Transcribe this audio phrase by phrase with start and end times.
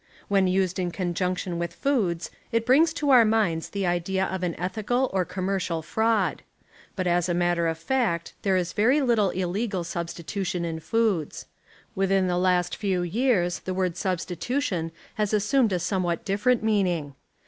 [0.29, 4.59] When used in connection witli foods it brings to our minds the idea of an
[4.59, 6.41] ethical or commercial fraud.
[6.95, 11.45] But as a matter of fact ther.e is very little illegal substitution in foods.
[11.93, 14.91] Within the last few years the word substitution
[15.21, 17.13] has assumed a somewhat different meaning.